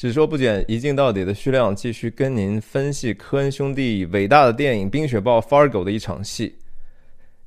[0.00, 6.56] 只说不剪，一镜到底的徐亮继续跟您分析科恩兄弟伟大的电影《冰雪暴》Fargo 的一场戏。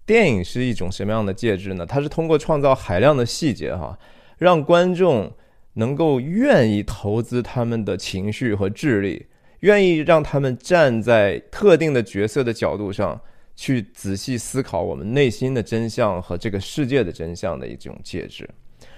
[0.06, 1.84] 电影是一种什么样的介质呢？
[1.84, 3.98] 它是通过创造海量的细节，哈，
[4.38, 5.34] 让观众
[5.74, 9.26] 能够愿意投资他们的情绪和智力，
[9.62, 13.20] 愿意让他们站在特定的角色的角度上
[13.56, 18.48] 去仔细思考我们内心的真相和这个世界的真相的一种介质。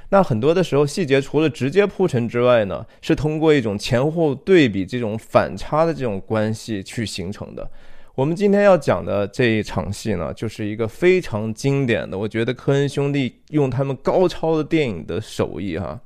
[0.09, 7.70] 那很多的时候，细节除了直接铺陈之外呢，是通过一种前后对比、这种反差的这种关系去形成的。
[8.13, 12.17] 我们今天要讲的这一场戏呢，就是一个非常经典的。
[12.17, 15.99] 我觉得科恩兄弟用他们高超的电影的手艺，哈，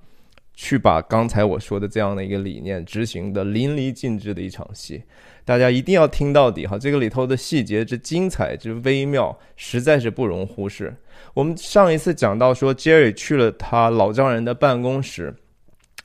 [0.55, 5.03] 去把刚才我说的这样的一个理念执行的淋漓尽致的一场戏。
[5.49, 10.95] 大家一定要听到底哈，这个里头的细节之精彩之微妙，实在是不容忽视。
[11.34, 15.34] 我们上一次讲到说，Jerry 去了他老丈人的办公室，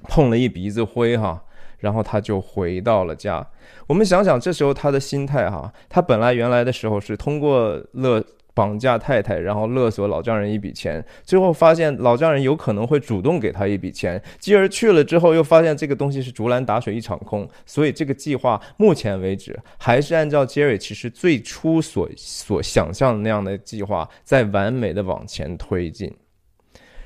[0.05, 1.45] 碰了一鼻子灰，哈。
[1.77, 3.47] 然后他就回到了家。
[3.87, 26.11] 我们想想，这时候他的心态哈，他本来原来的时候是通过了绑架太太，然后勒索老丈人一笔钱，最后发现老丈人有可能会主动给他一笔钱，继而去了之后又发现这个东西是竹篮打水一场空，所以这个计划目前为止还是按照杰瑞其实最初所所想象的那样的计划，在完美的往前推进。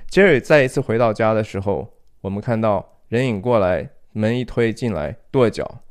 [0.09, 1.89] 杰瑞再一次回到家的时候，
[2.21, 3.89] 我们看到人影过来。
[4.13, 5.83] 门一推进来，跺脚，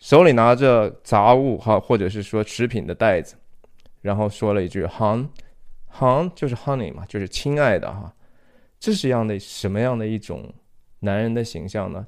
[0.00, 3.36] 手里拿着杂物哈，或者是说食品的袋子，
[4.00, 8.14] 然后说了一句 “hon”，“hon” 就是 “honey” 嘛，就是亲爱的哈。
[8.78, 10.54] 这是样的什么样的一种
[11.00, 12.06] 男人的形象呢？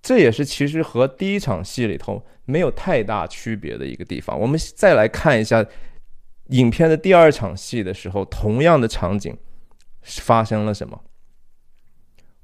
[0.00, 4.38] 这也是其实和第一场戏里头没有太大区别的一个地方。
[4.38, 5.64] 我们再来看一下
[6.46, 9.36] 影片的第二场戏的时候，同样的场景
[10.02, 11.04] 发生了什么？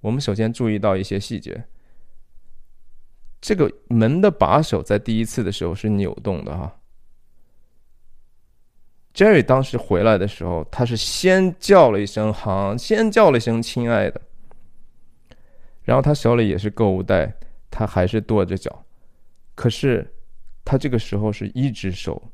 [0.00, 1.64] 我们首先注意到一些细节。
[3.40, 6.80] 这个门的把手在第一次的时候是扭动的哈。
[9.14, 14.20] Jerry 当时回来的时候，他是先叫了一声“好”，先叫了一声“亲爱的”，
[15.84, 17.32] 然后他手里也是购物袋，
[17.70, 18.84] 他还是跺着脚，
[19.54, 20.14] 可是
[20.64, 22.32] 他这个时候是一只手，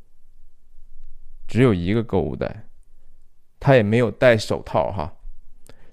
[1.47, 2.65] 只有一个购物袋，
[3.59, 5.15] 他也没有戴手套哈。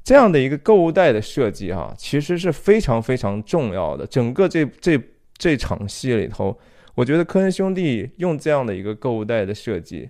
[0.05, 4.07] 这样的一个购物袋的设计，哈，其实是非常非常重要的。
[4.07, 4.97] 整个这这
[5.37, 6.57] 这场戏里头，
[6.95, 10.09] 我觉得科恩兄弟用这样的一个购物袋的设计，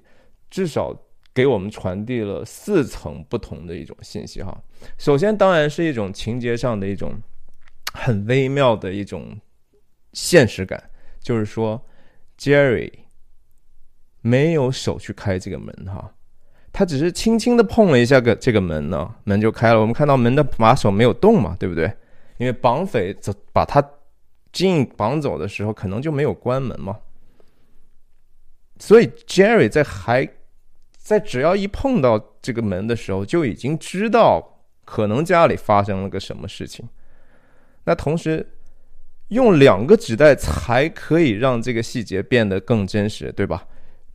[0.57, 0.91] 至少
[1.35, 4.59] 给我们传递了四层不同的一种信息，哈。
[4.97, 7.13] 首先，当然是一种情节上的一种
[7.94, 9.40] 很微妙的一种
[10.13, 11.79] 现实感，就是说
[12.40, 12.91] ，Jerry
[14.22, 16.12] 没有手去开这个门，哈。
[16.73, 19.79] 他只是轻轻的碰了一下个这个门呢，门就开了。
[19.79, 21.85] 我们看到门的把手没有动嘛，对不对？
[22.40, 23.88] 因为绑匪走把他
[24.51, 26.97] 进绑走的时候，可能就没有关门嘛。
[28.79, 30.28] 所以 Jerry 在还
[31.07, 36.85] 在只要一碰到这个门的时候，就已经知道可能家里发生了个什么事情。
[37.85, 38.45] 那同时
[39.29, 43.66] 用两个纸袋才可以让这个细节变得更真实，对吧？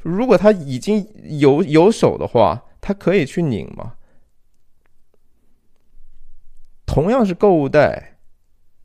[0.00, 1.08] 如果他已经
[1.40, 3.94] 有有手的话，他可以去拧吗？
[6.84, 8.18] 同样是购物袋，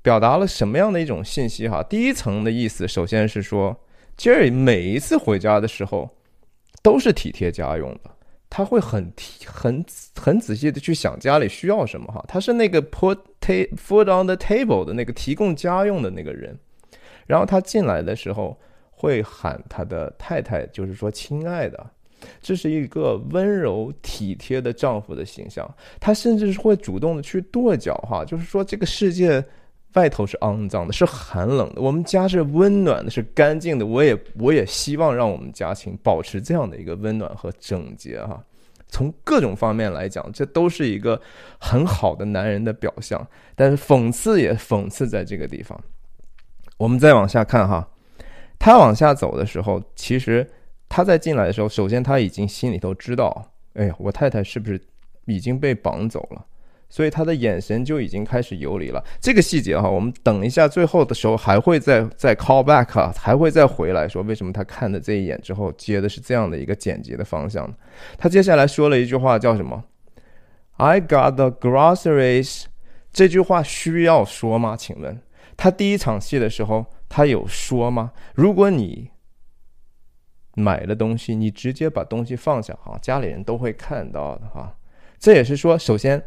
[0.02, 1.68] 表达了什么样的一种信息？
[1.68, 3.82] 哈，第一层的意思，首先是说
[4.18, 6.17] ，Jerry 每一次回家的时候
[6.82, 8.12] 都是体贴家用的，
[8.50, 9.12] 他会很
[9.46, 12.08] 很很仔细的去想家里需要什么。
[12.12, 16.58] 哈，他是那个 put food on the table 的那个提供家用的那个人。
[17.26, 18.58] 然后他进来的时候。
[19.00, 21.86] 会喊他的太太，就是说“亲爱的”，
[22.42, 25.72] 这是一个温柔体贴的丈夫的形象。
[26.00, 29.46] 他甚至是会主动的去跺脚，哈，就是说这个世界
[29.94, 33.86] 外头是肮脏的，是寒冷的，我们家是温暖的，是干净的。
[33.86, 38.44] 我也我也希望让我们家庭保持这样的一个温暖和整洁，哈。
[38.90, 41.20] 从各种方面来讲，这都是一个
[41.60, 43.28] 很好的男人的表象。
[43.56, 45.78] 但是讽刺也讽刺在这个地方。
[46.78, 47.90] 我们再往下看，哈。
[48.60, 50.50] 他往下走的时候，其实
[50.88, 54.80] 他在进来的时候，首先他已经心里头知道，哎呀，我太太是不是
[55.26, 56.46] 已经被绑走了？
[56.90, 59.04] 所以他的眼神就已经开始游离了。
[59.20, 67.72] 这个细节哈，我们等一下最后的时候还会再再 call back 啊，还会再回来说为什么他看的这一眼之后接的是这样的一个简洁的方向。
[68.18, 69.84] 他接下来说了一句话叫什么
[70.78, 72.66] ？I got the groceries。
[73.12, 74.76] 这句话需要说吗？
[74.78, 75.20] 请问
[75.56, 76.86] 他第一场戏的时候。
[77.10, 78.12] 他有说吗？
[78.36, 79.12] 如果你
[80.56, 84.76] 买了东西，你直接把东西放下哈，家里人都会看到的哈。
[85.18, 86.22] 这也是说，首先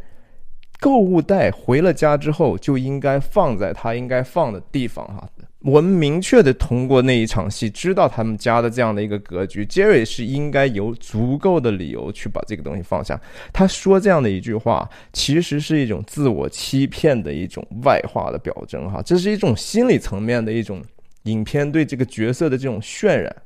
[0.80, 5.28] 购物袋回了家之后就应该放在他应该放的地方哈。
[5.62, 13.20] 我们明确的通过那一场戏知道他们家的这样的一个格局，Jerry 是应该有足够的理由去把这个东西放下。
[13.52, 20.82] 他说这样的一句话，其实是一种自我欺骗的一种外化的表征哈，这是一种心理层面的一种
[21.24, 23.36] 影片对这个角色的这种渲染。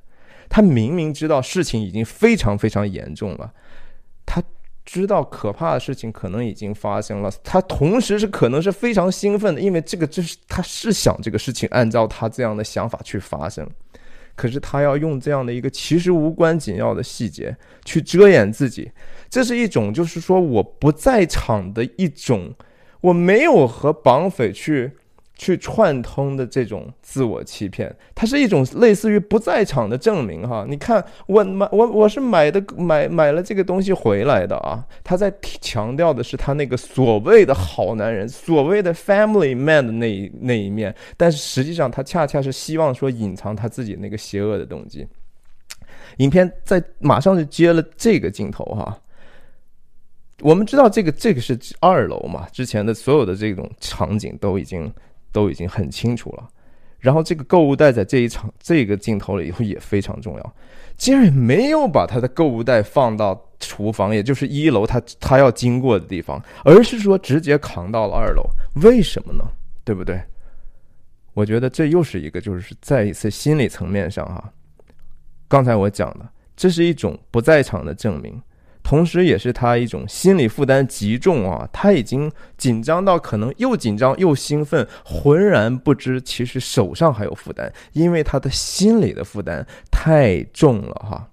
[0.48, 3.52] 他明明知道事情已经非常非常严重了，
[5.00, 13.68] 知道可怕的事情可能已经发生了，他同时是可能是非常兴奋的，因为这个就是他是想这个事情按照他这样的想法去发生，
[14.36, 18.90] 可是他要用这样的一个其实无关紧要的细节去遮掩自己，
[19.28, 22.54] 这是一种就是说我不在场的一种，
[23.00, 24.92] 我没有和绑匪去。
[25.36, 30.64] 去串通的这种自我欺骗，它是一种类似于不在场的证明哈。
[30.68, 34.86] 你看，我买我我是买的买买了这个东西回来的啊。
[35.02, 45.04] 他在强调的是他那个所谓的好男人，所谓的 family man 的那一那一面，但是实际上他恰恰是希望说隐藏他自己那个邪恶的动机。
[46.18, 48.96] 影片在马上就接了这个镜头哈。
[50.42, 54.90] 我们知道这个这个是二楼嘛，之前的所有的这种场景都已经。
[55.34, 56.48] 都已经很清楚了，
[57.00, 60.56] 然后这个购物袋在这一场这个镜头里以后也非常重要。
[60.96, 68.44] 杰瑞没有把他的购物袋放到厨房，也就是一楼他他要经过的地方，而是说直接扛到了二楼。
[68.80, 69.44] 为什么呢？
[69.82, 70.22] 对不对？
[71.32, 74.52] 我觉得这又是一个，就是在一次心理层面上哈，
[75.48, 78.40] 刚才我讲的，这是一种不在场的证明。
[78.84, 81.66] 同时，也是他一种心理负担极重啊！
[81.72, 91.26] 他已经紧张到可能又紧张又兴奋，浑然不知其实手上还有负担，因为他的心理的负担太重了哈。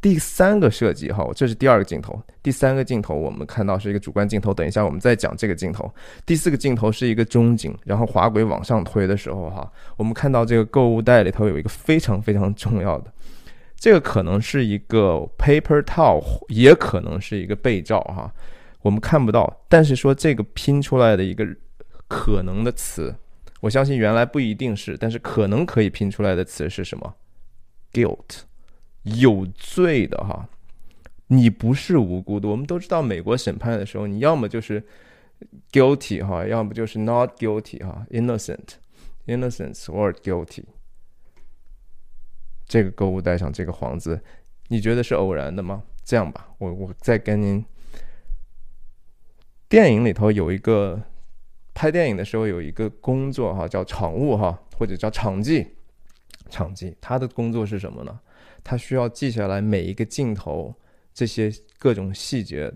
[0.00, 5.92] 第三个设计哈，这是第二个镜头，第三个镜头我们看到是一个主观镜头，等一下我们再讲这个镜头。
[6.26, 13.12] 第四个镜头是一个中景，然后滑轨往上推的时候哈，我们看到这个购物袋里头有一个非常非常重要的。
[13.78, 18.32] 这个可能是一个 paper towel，也可能是一个被罩哈，
[18.82, 19.64] 我们看不到。
[19.68, 21.46] 但是说这个拼出来的一个
[22.08, 23.14] 可能的词，
[23.60, 27.14] 我相信原来不一定是，但是可能可以拼出来的词是什么
[27.92, 28.40] ？guilt，
[29.04, 30.48] 有罪的哈，
[31.28, 32.48] 你不是无辜的。
[32.48, 34.82] 我们都知道，美国审判的时候，你要么就是
[35.70, 40.64] guilty 哈，要么就是 not guilty 哈，innocent，innocence or guilty。
[42.68, 44.20] 这个购物袋上这个黄字，
[44.68, 45.82] 你觉得是偶然的吗？
[46.04, 47.64] 这样吧，我我再跟您，
[49.68, 51.02] 电影里头有一个
[51.72, 55.66] 拍电影的时候有一个工作哈，叫场务哈，或者叫场记，
[56.50, 58.20] 场记，他的工作是什么呢？
[58.62, 60.74] 他需要记下来每一个镜头
[61.14, 62.70] 这些各种细节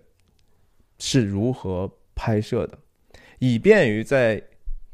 [0.99, 2.79] 是如何拍摄的，
[3.39, 4.43] 以便于在。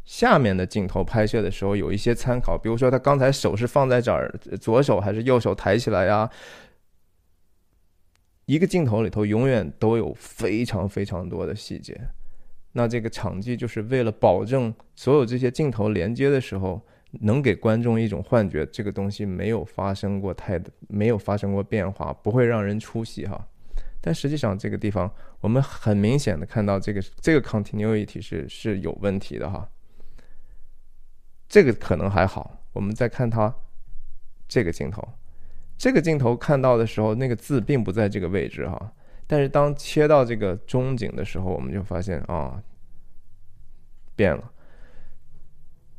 [0.09, 6.31] 下面的镜头拍摄的时候有一些参考，比如说他刚才手是放在这儿，左手还是右手抬起来呀？
[8.47, 12.01] 一个镜头里头永远都有非常非常多的细节。
[12.73, 16.81] 那这个场记就是为了保证所有这些镜头连接的时候，
[17.21, 20.59] 能给观众一种幻觉，这个东西没有发生过太
[20.89, 23.47] 没有发生过变化，不会让人出戏哈。
[24.01, 25.13] 但实际上这个地方
[25.43, 29.69] 我们很明显的看到，这个这个 continuity 是是有问题的哈。
[31.49, 33.53] 这个可能还好，我们再看它
[34.47, 35.03] 这个镜头，
[35.79, 38.93] 这个镜头看到的时候，那个字并不在这个位置哈。
[39.27, 42.63] 但是当切到这个中景的时候，我们就发现啊，
[44.15, 44.53] 变了。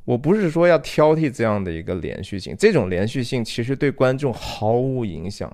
[0.06, 5.52] 我不是说要挑剔这样的一个连续性，这种连续性其实对观众毫无影响。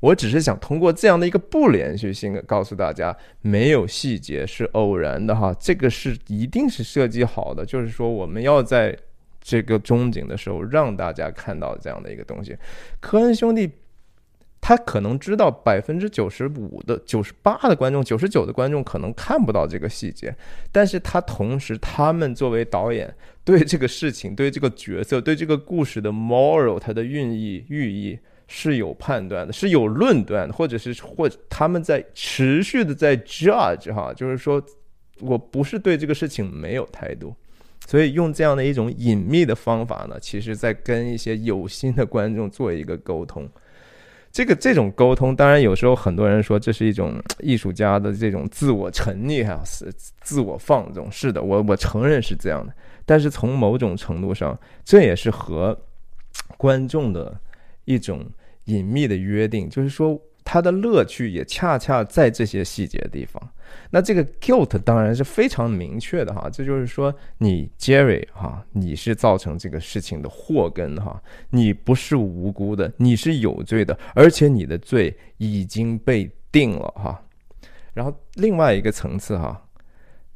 [0.00, 8.98] 我只是想通过这样的一个不连续性，告诉大家，没有细节是偶然的哈，这个是一定是设计好的，就是说我们要在。
[9.40, 12.56] 这个中景的时候，让大家看到这样的一个东西。
[13.00, 13.70] 科恩兄弟，
[14.60, 20.34] 他可能知道百分之九十五的、九十八的观众、九十九的观众可能看不到这个细节，
[20.70, 34.62] 但是他同时，他们作为导演，对这个事情、对这个角色、对这个故事的 moral，它的寓意、寓意是有判断的，是有论断的，或者是或他们在持续的在 judge 哈，就是说
[35.20, 37.34] 我不是对这个事情没有态度。
[37.90, 43.48] 所以用这样的一种隐秘的方法呢，其实在跟一些有心的观众做一个沟通。
[44.30, 51.10] 这个这种沟通，当然有时候很多人说这是一种艺术家的这种自我沉溺哈，是自我放纵。
[51.10, 52.72] 是的，我我承认是这样的。
[53.04, 55.76] 但是从某种程度上，这也是和
[56.56, 57.36] 观众的
[57.86, 58.24] 一种
[58.66, 60.16] 隐秘的约定，就是说。
[60.42, 63.40] 他的乐趣也恰恰在这些细节地方。
[63.90, 77.22] 那这个 guilt 当然是非常明确的哈，这就是说你 Jerry 哈，你是造成这个事情的祸根哈，你不是无辜的，你是有罪的，而且你的罪已经被定了哈。
[77.92, 79.60] 然后另外一个层次哈，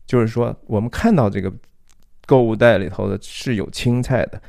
[0.07, 1.53] 就是说我们看到这个
[2.27, 4.41] 购物袋里头的是有青菜的，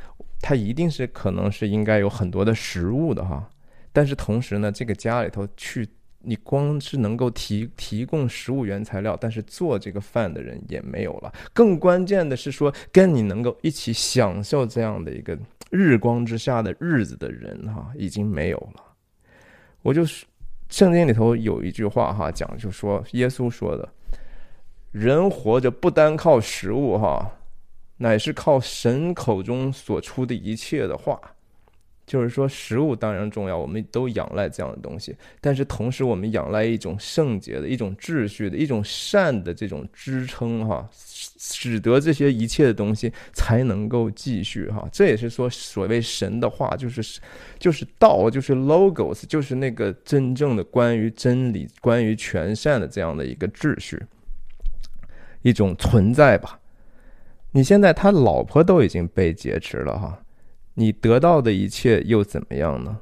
[0.41, 3.47] 它一定是可能是应该有很多的食物的哈。
[3.93, 5.87] 但是同时呢，这个家里头去，
[6.25, 11.31] 你光是能够提提供食物原材料，但是做这个饭的人也没有了。
[11.53, 15.37] 更关键的是说，跟你能够一起享受这样的一个
[15.69, 18.83] 日光之下的日子的人哈，已经没有了。
[19.81, 20.25] 我就是
[20.69, 23.87] 圣经里头有一句话哈，讲就说耶稣说的，
[24.91, 27.31] 人活着不单靠食物哈，
[27.97, 31.19] 乃是靠神口中所出的一切的话。
[32.05, 35.15] 就是说，食物当然重要，我们都仰赖这样的东西。
[35.41, 44.87] 但是同时，我们仰赖一种圣洁的、一种秩序的、一种善的这种支撑，哈，使得这些一切的东西才能够继续，哈。
[44.91, 47.19] 这也是说，所谓神的话，就是
[47.57, 53.99] 就是道，就是 logos，就是那个真正的关于真理、关于全善的这样的一个秩序，
[55.41, 56.59] 一种存在吧。
[57.51, 60.21] 你现在他老婆都已经被劫持了，哈。
[60.75, 62.99] 你得到的一切又怎么样呢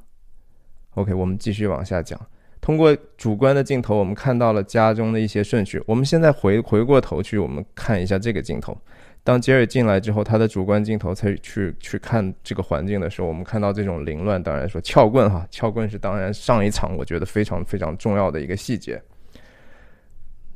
[0.94, 2.20] ？OK，我们继续往下讲。
[2.62, 5.84] 通过主观的镜头，我们看到了家中的一些顺序。
[5.86, 8.78] 我们现在回回过头去，我们看一下这个镜头。
[9.24, 14.42] 当杰瑞进来之后，他的主观镜头才去去看这个环境的时候，我们看到这种凌乱。
[14.42, 19.02] 当然说撬棍哈，撬棍是当然上一场我觉得非常非常重要的一个细节。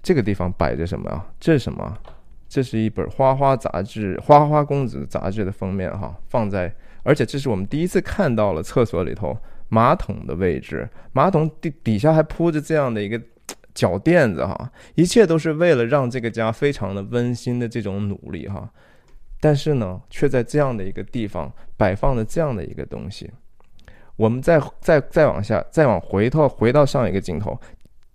[0.03, 1.27] 这个地方摆着什么啊？
[1.39, 1.97] 这是什么？
[2.47, 6.73] 这是一本花花杂志，花花公子杂志的封面哈，放在。
[7.07, 9.37] 而且这是我们第一次看到了厕所里头
[9.69, 13.19] 马桶的位置，马桶底底下还铺着这样的一个
[13.73, 18.69] 脚垫子哈，一切都是为了让这个家非常的温馨的这种努力哈。
[19.39, 23.31] 但是呢，却在这样的一个地方摆放了这样的一个东西。
[24.17, 27.57] 我们再再再往下，再往回头回到上一个镜头。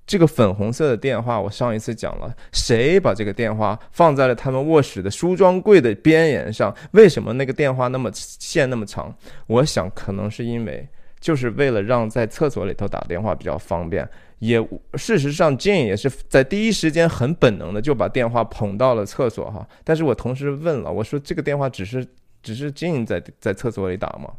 [0.05, 6.75] 这个粉红色的电话，我上一次讲了，谁把这个电话放在了他们卧室的梳妆柜的边沿上？
[6.91, 9.15] 为什么那个电话那么线那么长？
[9.47, 10.87] 我想可能是因为
[11.21, 14.07] 就是为了让在厕所里头打电话比较方便。
[14.41, 14.61] 也
[14.95, 19.67] 事实上，Jane 也是在第一时间很本能的就把电话捧到了厕所哈。
[19.85, 22.05] 但是我同时问了，我说这个电话只是
[22.43, 24.33] 只是 Jane 在在厕所里打吗？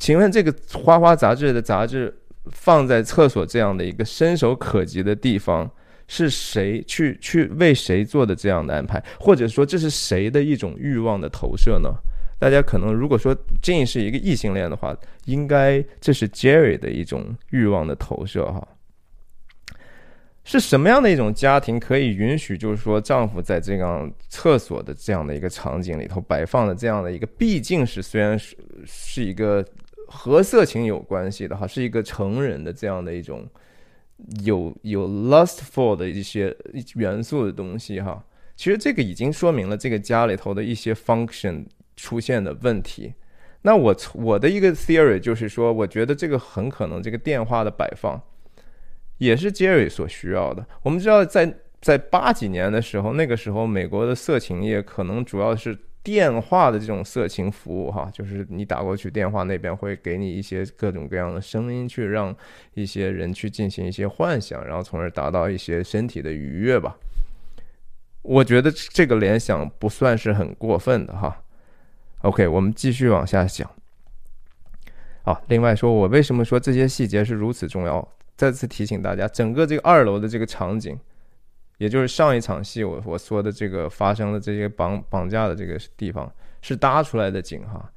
[0.00, 2.12] 请问这个花花杂志的杂志？
[2.50, 5.70] 放在厕所这样的一个伸手可及的地方，
[6.06, 9.02] 是谁去去为谁做的这样的安排？
[9.18, 11.90] 或者说这是谁的一种欲望的投射呢？
[12.38, 18.68] 大家可能如果说 Jane 是一个异性恋的话，应该这是 Jerry 的一种欲望的投射哈。
[20.44, 29.64] 是什么样的一种家庭可以允许，就是说丈夫在这样厕所的这样的一个场景里头摆放的这样的一个，毕竟是虽然是是一个。
[30.16, 33.44] 和色情有关系的哈，是一个成人的这样的一种
[34.44, 36.56] 有有 lustful 的一些
[36.94, 38.24] 元素的东西哈。
[38.54, 41.66] 其实这个已经说明了这个家里头的一些 function
[41.96, 43.12] 出现的问题。
[43.62, 48.22] 那我我的一个 theory 就是说，我觉得这个很可能这个电话的摆放
[49.18, 50.64] 也是 Jerry 所需要的。
[50.82, 55.76] 我们知道，在在八几年的时候，那个时候美国的色情业可能主要是。
[56.04, 62.36] 电话的这种色情服务，哈，就是你打过去，电话那边会给你一些各种各样的声音，去让
[62.74, 66.94] 一些人去进行一些幻想，然后从而达到一些身体的愉悦吧。
[68.20, 71.42] 我觉得这个联想不算是很过分的哈。
[72.20, 73.70] OK，我们继续往下讲。
[75.22, 78.06] 好，另外说，我为什么说这些细节是如此重要？
[78.36, 81.00] 再次提醒大家，整个这个二楼的这个场景。
[81.78, 87.90] 也就是上一场戏我我说的这个发生的这些绑绑架的这个地方是搭出来的景哈，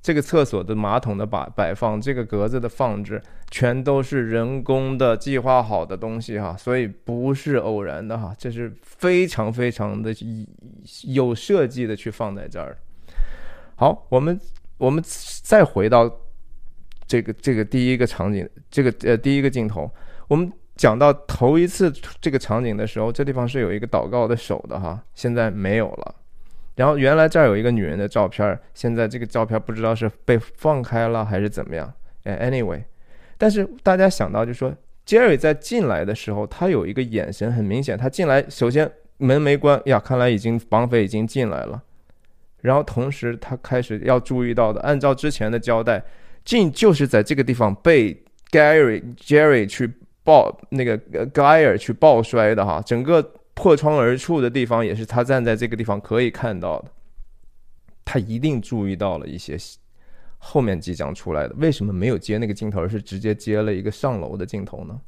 [0.00, 10.14] 这个厕所的马桶的摆摆放，这个格子的放置，全都是人工的计划好的东西哈，所以不是偶然的哈，这是非常非常的
[11.02, 12.76] 有设计的去放在这儿。
[13.74, 14.40] 好，我们
[14.78, 15.02] 我们
[15.42, 16.08] 再回到
[17.06, 19.90] 这个这个第一个场景，这个呃第一个镜头，
[20.28, 20.52] 我们。
[20.76, 26.14] 讲到头一次这个场景的时候，这地方是有一个祷告的手的哈，现在没有了。
[26.74, 31.92] 然后原来这儿有一个女人的照片，现在这个照片不知道是被放开了还是怎么样。
[32.24, 32.82] 哎，anyway，
[33.38, 34.74] 但是大家想到就说
[35.06, 41.80] ，Jerry 在进来的时候，他有一个眼神很明显，他进来首先门没关呀，看来已经绑匪已经进来了。
[42.62, 46.02] 然后同时他开始要注意到的，按照之前的交代，
[46.44, 48.20] 进就是在这个地方被。
[48.50, 49.92] Gary Jerry 去
[50.24, 53.22] 抱那个 Guy 去抱摔的哈，整个
[53.54, 56.90] 破窗而出的地方也是他站在这个地方可以看到的。
[58.04, 59.56] 他一定注意到了一些
[60.38, 65.00] 后面即将出来的，为什么没有接那个镜头，而是直接接了一个上楼的镜头呢？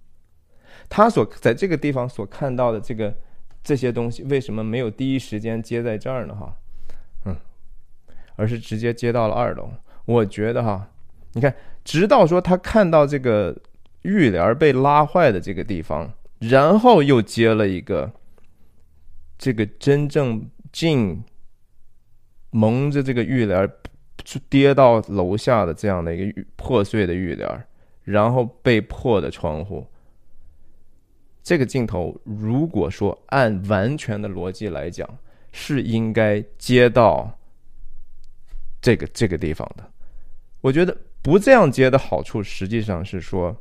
[0.88, 3.14] 他所在这个地方所看到的这个
[3.62, 6.34] 这些东西，为什么没有第一时间接在这儿呢？
[6.34, 6.56] 哈，
[7.26, 7.36] 嗯，
[8.36, 9.68] 而是直接接到了二楼。
[10.06, 10.88] 我觉得哈，
[11.32, 11.54] 你看，
[11.84, 13.54] 直到说他看到这个
[14.06, 18.10] 浴帘被拉坏的这个地方，然后又接了一个
[19.36, 21.22] 这个真正进。
[22.50, 23.70] 蒙着这个浴帘，
[24.48, 27.66] 跌到楼下的这样的一个破碎的浴帘，
[28.02, 29.86] 然后被破的窗户。
[31.42, 35.06] 这个镜头，如果说按完全的逻辑来讲，
[35.52, 37.38] 是应该接到
[38.80, 39.84] 这个这个地方的。
[40.62, 43.54] 我觉得不这样接的好处，实际上是说，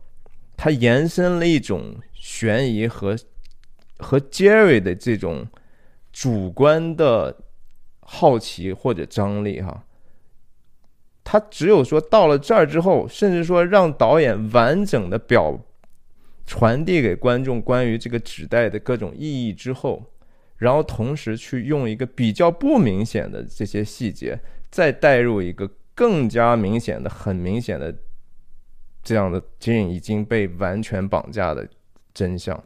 [0.57, 3.15] 它延伸了一种悬疑和
[3.97, 5.47] 和 Jerry 的这种
[6.11, 7.37] 主观的。
[8.07, 9.83] 好奇或者张力，哈，
[11.23, 15.59] 他只有说到了这儿之后，甚至说让导演完整的表
[16.45, 20.03] 传递给观众关于这个纸袋的各种意义之后，
[20.57, 27.91] 然后同时去用一个比较不明显的这些细节，再带入一个更加明显的、很明显的
[29.05, 31.65] 这样的金已经被完全绑架的
[32.13, 32.61] 真相。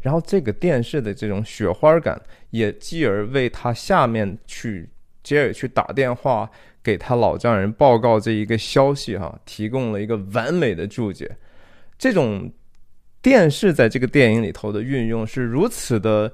[0.00, 4.88] 然后这个电视的这种雪花感，也继而为他下面去
[5.22, 6.50] 杰尔去打电话
[6.82, 11.36] 给他老丈人报告这一个消息哈，提供了一个完美的注解。
[11.98, 12.50] 这种
[13.20, 16.32] 电视在这个电影里头的运用是如此的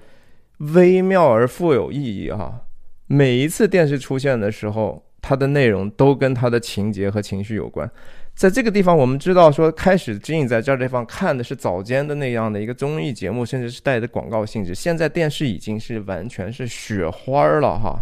[0.59, 2.69] 微妙而富有意义哈。
[3.09, 7.91] 每一次电视出现的时候，它的内容都跟它的情节和情绪有关。
[8.37, 14.75] 在这个地方，我们知道说，开始 Jin 在这地方看的是早间的那样的一个综艺节目，甚至是带着广告性质。
[14.75, 17.99] 现在电视已经是完全是雪花了哈。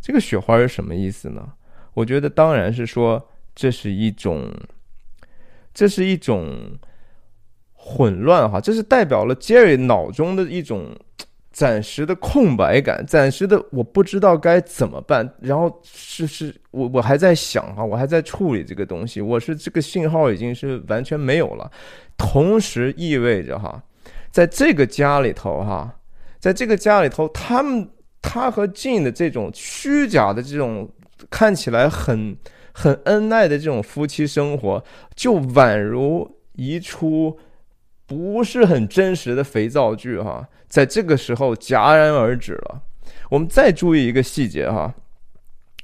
[0.00, 1.52] 这个雪花是什么意思呢？
[1.94, 4.52] 我觉得当然是说，这是一种，
[5.72, 6.76] 这是一种
[7.72, 10.92] 混乱哈，这是代表了 Jerry 脑中的一种。
[11.58, 15.28] 暂时的空白感，暂时的我不知道该怎么办。
[15.40, 19.20] 然后是是，我我还在想哈，我还在处理这个东西。
[19.20, 21.68] 我是这个信号已经是完全没有了，
[22.16, 23.82] 同时意味着哈，
[24.30, 25.92] 在这个家里头哈，
[26.38, 27.90] 在这个家里头，他们
[28.22, 30.88] 他和静的这种虚假的这种
[31.28, 32.36] 看起来很
[32.72, 34.80] 很恩爱的这种夫妻生活，
[35.16, 37.36] 就宛如一出。
[38.08, 42.82] 不是很真实的肥皂剧哈，在这个时候戛然而止了。
[43.28, 44.92] 我们再注意一个细节哈，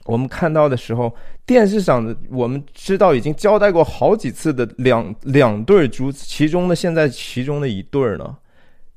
[0.07, 8.37] 我们看到的时候，电视上的我们知道已经交代过好几次的两两对猪，其中的现在其中的一对呢，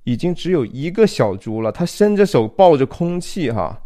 [0.06, 3.82] 已经只有一个小猪了，它伸着手抱着空气哈，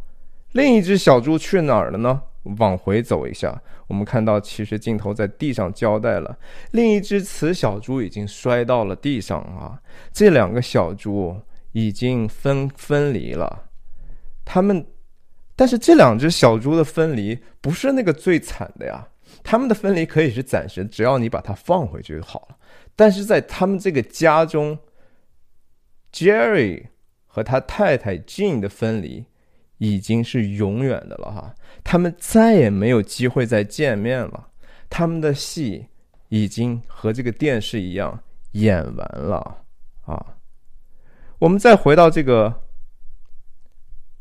[0.51, 2.21] 另一只小猪去哪儿了呢？
[2.43, 6.37] 往回走一下，我们看到其实镜头在地上交代了，
[6.71, 9.79] 另一只雌小猪已经摔到了地上啊，
[10.11, 11.39] 这两个小猪
[11.71, 13.65] 已经分分离了，
[14.43, 14.85] 他们，
[15.55, 19.07] 但是这两只小猪的分离不是那个最惨的呀，
[19.43, 22.57] 他们的分离可以是暂时，只要你把它放回去就好了，
[22.95, 24.77] 但是在他们这个家中
[26.11, 26.87] ，Jerry
[27.27, 29.25] 和他太太 Jean 的分离。
[29.83, 34.47] 已经是永远的了哈，他们再也没有机会再见面了，
[34.91, 35.87] 他们的戏
[36.29, 38.19] 已经和这个电视一样
[38.51, 39.63] 演完了
[40.05, 40.23] 啊。
[41.39, 42.61] 我们再回到这个，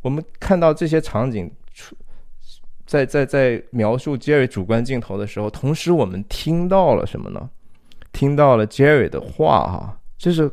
[0.00, 1.94] 我们看到这些场景出
[2.86, 7.50] 在在在描述 Jerry 主观镜头的时候，同时我们听到了什么呢？
[8.12, 10.50] 听到了 Jerry 的话哈，就是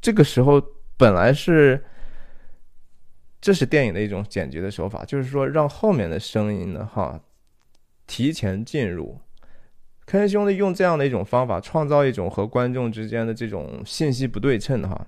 [0.00, 0.62] 这个时候
[0.96, 1.84] 本来是。
[3.40, 7.20] 这是电影的一种剪辑的手法，就是说让后面的声音呢，哈，
[8.06, 9.18] 提前进入。
[10.04, 15.06] 科恩兄弟用这样的一种方法，创造一种和观众之间的这种信息不对称，哈。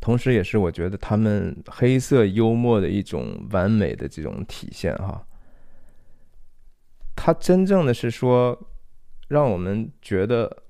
[0.00, 5.24] 同时，也是我觉得他们黑色幽默的一种完美的这种体现，哈。
[7.14, 8.58] 他真正的是说，
[9.28, 10.64] 让我们觉得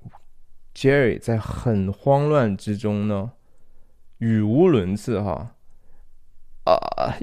[0.75, 3.31] Jerry 在很慌乱之中呢，
[4.19, 5.55] 语无伦次，哈。
[6.63, 7.17] 啊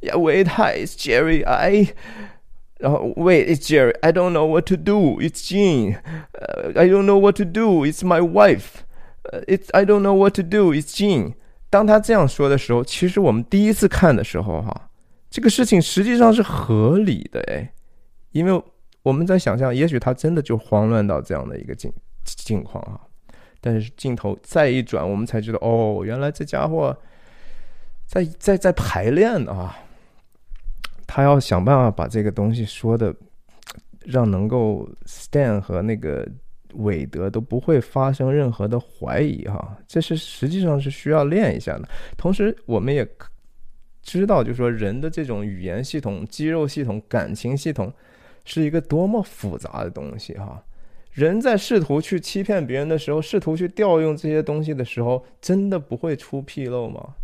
[0.00, 1.44] ，Yeah, wait, hi, it's Jerry.
[1.44, 1.94] I，
[2.78, 3.94] 然后 Wait, it's Jerry.
[4.02, 5.20] I don't know what to do.
[5.20, 5.96] It's Jean.
[6.74, 7.84] I don't know what to do.
[7.86, 8.84] It's my wife.
[9.46, 10.72] It's I don't know what to do.
[10.72, 11.34] It's Jean.
[11.70, 14.90] 当他这样说的时候，其实我们第一次看的时候，哈，
[15.28, 17.72] 这个事情实际上是合理的，哎，
[18.30, 18.62] 因为
[19.02, 21.92] 我们在想象，也许他真的就慌乱到这样的一个境
[22.24, 23.00] 境况啊。
[23.60, 26.96] 但是镜头再一转，我们才知道，哦，原来这家伙
[28.14, 29.76] 在在在排练啊！
[31.06, 33.14] 他要想办法把这个东西说的，
[34.04, 36.26] 让能够 Stan 和那个
[36.74, 39.76] 韦德都不会发生任何的怀疑哈。
[39.88, 41.88] 这是实际上是需要练一下的。
[42.16, 43.06] 同时，我们也
[44.02, 47.92] 知道，就是说人的这种语言系统、肌肉系统、感情系统
[48.44, 50.62] 是一个多么复杂的东西哈。
[51.10, 57.14] 人在试图去欺骗别人的时候，试图去调用这些东西的时候，真的不会出纰漏吗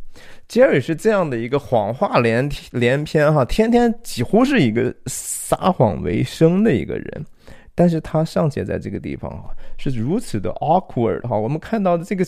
[0.49, 7.27] 杰瑞是这样的一个谎话连连篇哈，天天几乎是一个撒谎为生的一个人，
[7.75, 11.37] 但是他尚且在这个地方哈是如此的 awkward 哈。
[11.37, 12.25] 我们看到的这个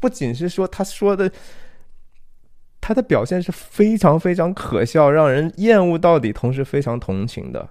[0.00, 1.30] 不仅是说他说的，
[2.80, 7.68] 他的表现是非常非常可笑，让人厌恶到底，同时非常同情的。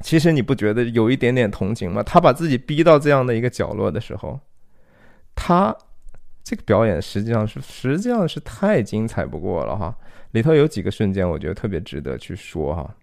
[0.00, 2.02] 其实你不觉得有一点点同情吗？
[2.02, 4.40] 他把自己逼到这样的一个角落的时候，
[5.34, 5.76] 他
[6.44, 9.96] 这个表演实际上是实际上是太精彩不过了哈。
[10.32, 12.94] 里头有几个瞬间，我觉得特别值得去说哈。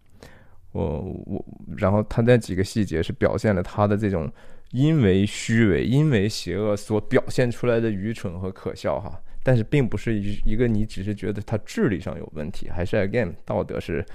[0.72, 1.46] 我我，
[1.78, 4.32] 然后他那几个细节是表现了他的这种
[4.72, 9.20] 因为虚伪、因为邪恶所表现出来的愚蠢和可笑哈。
[9.42, 14.06] 但是并不是一一个你只是觉得他智力上有问题，还是 again 道德是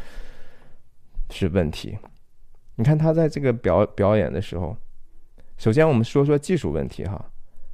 [1.31, 1.97] 是问题。
[2.77, 4.77] 你看他在这个表表演的时候，
[5.57, 7.31] 首先我们说说技术问题哈。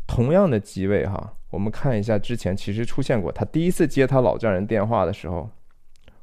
[0.06, 5.50] 同样的机位哈，我们看一下之前其实出现过，他第一次接他老丈人电话的时候，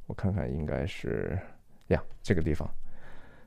[0.08, 1.38] 我看看应该是
[1.88, 2.70] 呀这个地方。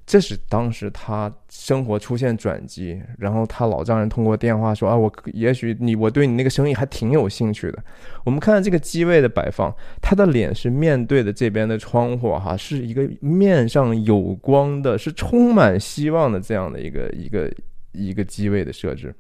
[0.06, 7.84] 这是当时他生活出现转机，然后他老丈人通过电话说：“啊，我也许你我对你那个生意还挺有兴趣的。”
[8.24, 17.52] 我们看看这个机位的摆放，他的脸是面对的这边的窗户，哈，是一个面上有光的，是充满希望的这样的一个一个
[17.92, 19.14] 一个机位的设置。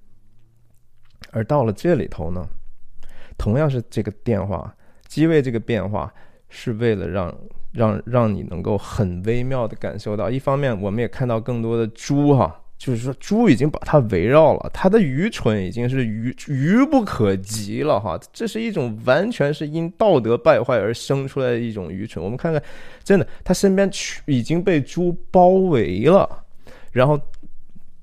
[1.32, 2.48] 而到了这里头呢，
[3.38, 4.74] 同样是这个变化
[5.06, 6.12] 机位这个变化，
[6.48, 7.34] 是为了让。
[7.72, 22.20] 让让你能够很微妙的感受到，一方面我们也看到更多的猪哈，就是说猪已经把它围绕了，它的愚蠢已经是愚愚不可及了哈，这是一种完全是因道德败坏而生出来的一种愚蠢。
[22.20, 22.60] 我们看看，
[23.04, 23.88] 真的，他身边
[24.26, 26.42] 已经被猪包围了，
[26.90, 27.16] 然后。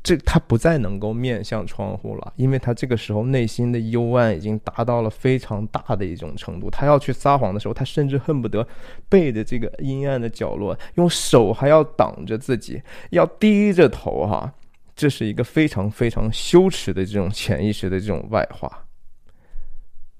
[0.07, 6.69] 这他不再能够面向窗户了，因为他这个时候内心的幽暗已经达到了非常大的一种程度。
[6.69, 8.65] 他要去撒谎的时候，他甚至恨不得
[9.09, 14.53] 背着这个阴暗的角落，用手还要挡着自己，要低着头哈。
[14.95, 18.85] 这是一个非常非常羞耻的这种潜意识的这种外化。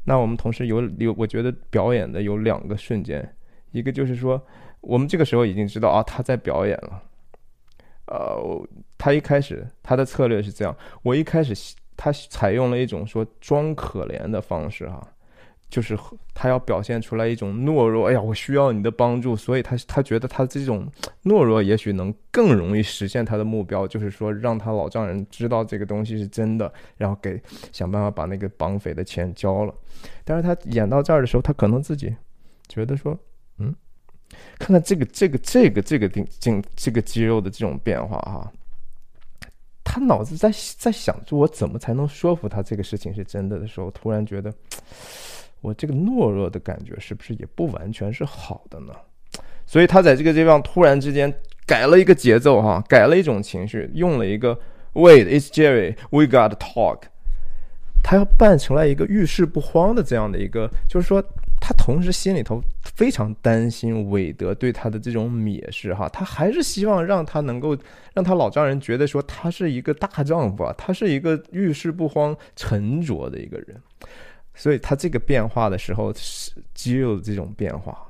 [0.04, 3.34] 那我们同时有有，我觉得表演的有两个瞬间，
[3.72, 4.46] 一个就是说，
[4.82, 7.04] 我们这个时候已经知道啊，他在表演了。
[8.08, 8.68] 呃，
[8.98, 15.06] 他一开始他的策略是这样，我一开始他采用了一种说装可怜的方式哈，
[15.70, 15.98] 就是
[16.34, 20.90] 他要表现出来一种懦弱，哎呀，我需要你的帮助，所以他他觉得他这种
[21.24, 27.42] 懦弱也许能更容易实现他的目标，就是说让他老丈人知道这个东西是真的，然后给
[27.74, 29.74] 想办法把那个绑匪的钱交了。
[30.24, 32.16] 但是他演到这儿的时候，他可能自己
[32.70, 33.18] 觉得说，
[34.60, 38.52] 看看这个这个这个这个顶颈这个肌肉的这种变化哈，
[39.84, 44.54] 他脑子在在想着我怎么才能说服他这个事情是真的的时候，突然觉得
[45.62, 48.94] 我这个懦弱的感觉是不是也不完全是好的呢？
[49.66, 51.34] 所以他在这个地方突然之间
[51.66, 54.60] 改了一个节奏哈，改了一种情绪，用了一个
[54.94, 57.04] Wait, it's Jerry, we got to talk。
[58.04, 61.24] 他要扮成了一个遇事不慌的这样的一个，就是说。
[61.60, 62.62] 他同时心里头
[62.96, 67.78] 非常担心韦德对他的这种蔑视，哈，他还是希望让他能够
[68.14, 73.76] 让他老丈人觉得说他是一个大丈夫啊，他是一个遇事不慌、沉着的一个人，
[74.54, 78.08] 所以他这个变化的时候是肌肉的这种变化，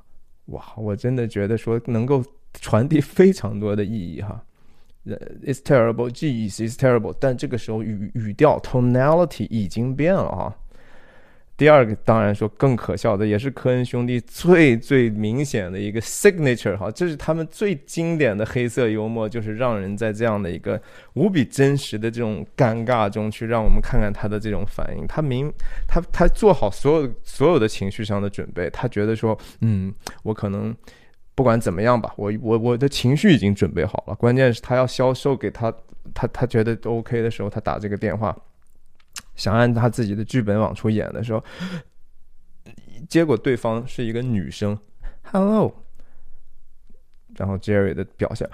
[0.48, 4.44] 哇，我真的觉得说能够传递非常多的意义哈。
[5.46, 10.54] It's terrible，ge is terrible，但这个时候语语调 tonality 已经变了哈。
[11.58, 20.80] 第二个当然说更可笑的，也是科恩兄弟最最明显的一个 signature 哈，这是他们最经典的黑色幽默，就是让人在这样的一个
[21.16, 25.08] 无比真实的这种尴尬中去让我们看看他的这种反应。
[25.08, 25.52] 他明
[25.88, 29.92] 他他做好所有所有的情绪上的准备，他觉得说，嗯，
[30.22, 30.76] 我可能
[31.34, 34.14] 不管怎么样吧，我我我的情绪已经准备好了。
[34.14, 35.74] 关键是他要销售给他，
[36.14, 38.38] 他他觉得 OK 的时候，他打这个电话。
[39.38, 41.42] 想按他自己的剧本往出演的时候，
[43.08, 44.78] 结果对方是一个女生
[45.32, 45.74] ，Hello，
[47.38, 48.50] 然后 Jerry 的表现，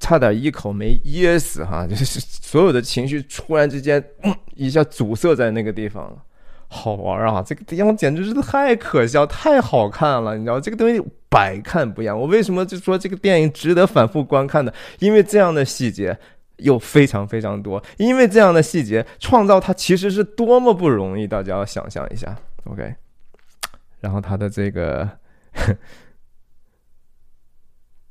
[0.00, 4.04] 差点一口没噎死哈，就是所有的情绪突然之间
[4.56, 6.24] 一下阻塞在那个地方了。
[6.72, 7.42] 好玩啊！
[7.42, 12.16] 这个地方简直是太可笑、太好看了，你知道这个东西百看不厌。
[12.16, 14.72] 我为什么就说这个电影值得反复观看呢？
[15.00, 16.16] 因为这样的细节
[16.60, 22.36] 又非常非常多，因为这样的细节创造它其实是多么不容易，大家要想象一下。
[22.64, 22.94] OK，
[24.00, 25.08] 然后他的这个，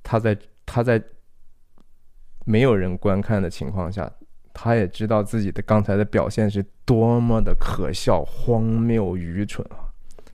[0.04, 1.02] 他在他在
[2.46, 4.12] 没有人观看的情况下。
[4.52, 9.88] 他也知道自己的刚才的表现是多么的可笑、荒谬、愚蠢啊！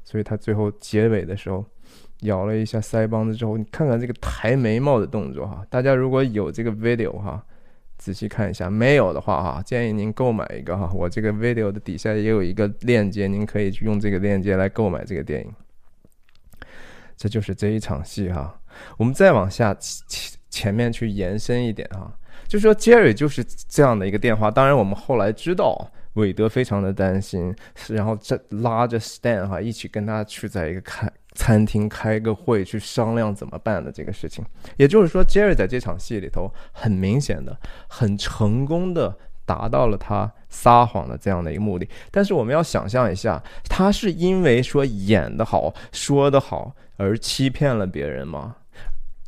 [0.04, 1.64] 所以他最后结尾的时候
[2.22, 5.64] 咬了一下腮帮子之后，你看看这个抬眉毛的动作哈。
[5.70, 7.46] 大家如果有这个 video 哈，
[7.98, 10.90] 仔细看一下；没有的话哈，建议您购买一个哈。
[10.94, 15.54] 我这个 video 的底下也有一个链接，您可以用这个链接来购买这个电影。
[17.18, 18.60] 这就是这一场戏哈。
[18.98, 22.14] 我们再往下前前面去延伸一点哈。
[22.48, 27.56] 就说 Jerry 就是这样的一个电话，当然我们后来知道韦德非常的担心，
[27.88, 34.44] 然后这拉着 Stan 哈一起跟他去在一个看餐厅开个会去商量怎么办的这个事情。
[34.78, 41.88] 也就是说，Jerry 在这场戏里头很明显的、很成功的达到了他撒谎的这样的一个目的。
[42.10, 48.56] 但是我们要想象一下，他是因为说演的好、说的好而欺骗了别人吗？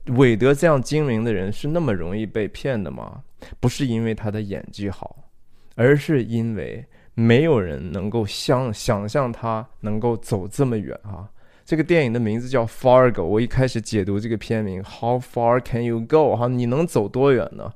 [0.07, 3.23] 韦德这样精明的人是那么容易被骗的吗？
[3.59, 5.29] 不是因为他的演技好，
[5.75, 11.29] 而是因为没有人能够想想象他能够走这么远啊！
[11.67, 16.33] 这个电影的名字叫《Fargo》，我一开始解读这个片名，How far can you go？
[16.33, 17.69] 哈，你能走多远呢？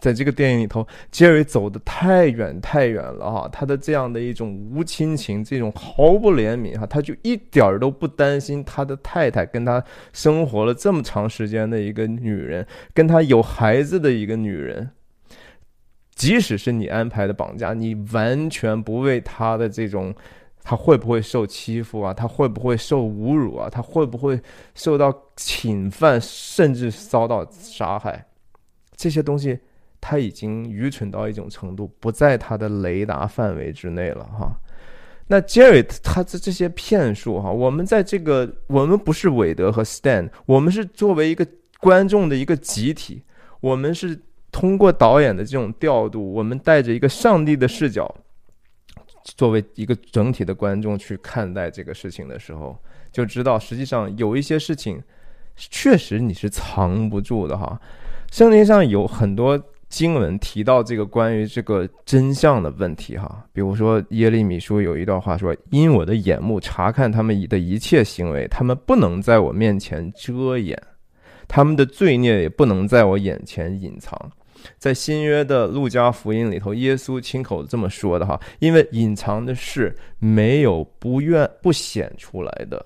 [0.00, 9.80] 在这个电影里头，杰瑞走的太远太远了哈，他的这样的一种无亲情，这种毫不怜悯哈，他就一点儿都不担心他的太太跟他
[10.12, 14.90] 生活了这么长时间的一个女人，跟他有孩子的一个女人，
[16.16, 20.12] 即使是你安排的绑架，你完全不为他的这种，
[20.66, 22.12] 他会不会受欺负啊？
[22.12, 23.70] 他会不会受侮辱啊？
[23.70, 24.40] 他会不会
[24.74, 28.26] 受到侵犯，甚至遭到杀害？
[28.96, 29.56] 这些东西。
[29.98, 34.54] 他已经愚蠢到一种程度，不在他的雷达范围之内了哈。
[35.26, 41.44] 那 Jerry 他的这些骗术哈，我们在这个我们不是韦德和 Stan，我们是作为一个
[41.80, 43.20] 观众的一个集体，
[43.60, 44.16] 我们是
[44.52, 48.14] 通过导演的这种调度，我们带着一个上帝的视角，
[49.34, 52.78] 作为一个整体的观众去看待这个事情的时候，
[53.12, 55.02] 就知道实际上有一些事情
[55.56, 57.80] 确实你是藏不住的哈。
[58.30, 59.62] 圣经上有很多。
[59.88, 70.76] 经文提到这个关于这个真相的问题，哈，比如说耶利米书有一段话说：“因我的眼目查看他们的一切行为，他们不能在我面前遮掩，
[71.46, 74.20] 他们的罪孽也不能在我眼前隐藏。”
[74.78, 82.84] 在新约的路加福音里头，耶稣亲口这么说的，哈，因为隐藏的事没有不愿不显出来的，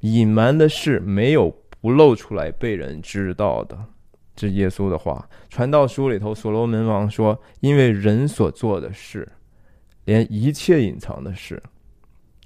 [0.00, 3.78] 隐瞒的事没有不露出来被人知道的。
[4.36, 9.28] 这耶稣的话，《传道书》里头，所罗门王说：“因为人所做的事，
[10.06, 11.62] 连一切隐藏的事，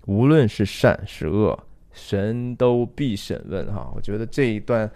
[0.04, 1.58] 无论是善是恶，
[1.90, 4.90] 神都必审问。”哈，我觉得这一段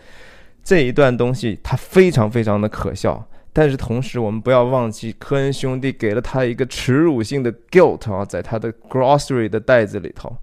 [0.63, 3.27] 这一段东西，它非常非常的可笑。
[3.53, 10.35] 但是同时，我们不要忘记，科恩兄弟给了他一个耻辱性的 guilt 啊，在他的 grocery 的袋子里头，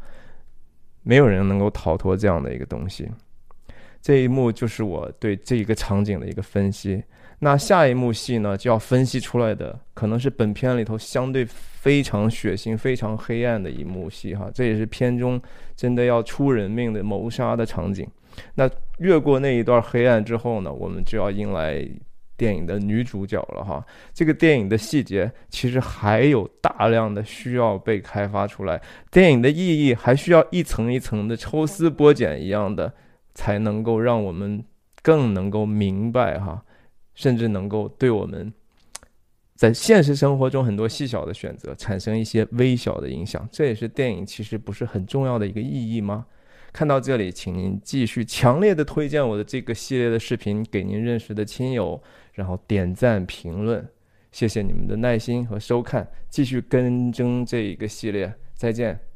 [1.01, 3.09] 没有人能够逃脱这样的一个东西。
[4.01, 7.03] 这一幕就是我对这一个场景的一个分析。
[7.39, 14.51] 那下一幕戏呢，就要分析出来的可能是本片里头相对非常血腥、非常黑暗的一幕戏哈。
[14.53, 15.41] 这也是片中
[15.75, 18.07] 真的要出人命的谋杀的场景。
[18.55, 18.69] 那
[18.99, 21.85] 越过那一段黑暗之后呢，我们就要迎来
[22.39, 23.86] 电影的女主角了哈。
[24.13, 32.91] 这个电影的细节其实还有大量的需要被开发出来，电影的意义还需要一层一层的抽丝剥茧一样的。
[33.36, 34.62] 才能够让我们
[35.02, 36.62] 更能够明白哈，
[37.15, 38.52] 甚至能够对我们
[39.56, 43.47] 在现实生活中很多细小的选择产生一些微小的影响。
[43.49, 46.25] 这也是电影其实不是很重要的一个意义吗？
[46.73, 52.02] 看到这里，请您继续强烈的推荐我的这个系列的视频给您认识的亲友，
[52.39, 53.86] 然后点赞评论。
[54.32, 58.34] 谢谢你们的耐心和收看，继续跟踪这一个系列。
[58.54, 59.08] 再见。